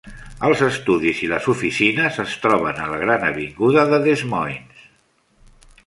[0.45, 4.85] Els estudis i les oficines es troben a la gran avinguda de Des Moines.